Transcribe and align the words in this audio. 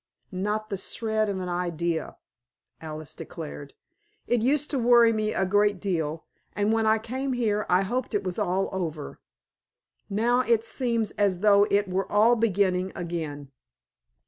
"Not 0.31 0.69
the 0.69 0.77
shred 0.77 1.29
of 1.29 1.37
an 1.41 1.47
idea," 1.47 2.17
Alice 2.81 3.13
declared. 3.13 3.75
"It 4.25 4.41
used 4.41 4.71
to 4.71 4.79
worry 4.79 5.13
me 5.13 5.31
a 5.31 5.45
great 5.45 5.79
deal, 5.79 6.25
and 6.55 6.73
when 6.73 6.87
I 6.87 6.97
came 6.97 7.33
here 7.33 7.67
I 7.69 7.83
hoped 7.83 8.15
it 8.15 8.23
was 8.23 8.39
all 8.39 8.69
over. 8.71 9.19
Now 10.09 10.39
it 10.39 10.65
seems 10.65 11.11
as 11.21 11.41
though 11.41 11.67
it 11.69 11.87
were 11.87 12.11
all 12.11 12.35
beginning 12.35 12.91
again!" 12.95 13.51